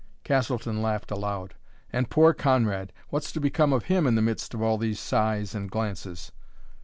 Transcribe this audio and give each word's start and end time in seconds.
Castleton 0.23 0.81
laughed 0.81 1.11
aloud. 1.11 1.53
"And 1.93 2.09
poor 2.09 2.33
Conrad! 2.33 2.91
What's 3.09 3.31
to 3.33 3.39
become 3.39 3.71
of 3.71 3.83
him 3.85 4.07
in 4.07 4.15
the 4.15 4.21
midst 4.23 4.55
of 4.55 4.61
all 4.63 4.79
these 4.79 4.99
sighs 4.99 5.53
and 5.53 5.69
glances?" 5.69 6.31